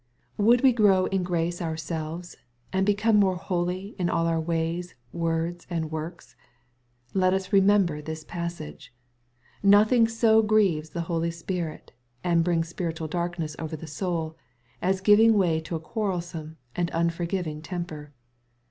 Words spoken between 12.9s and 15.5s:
darkness over the soul, as giving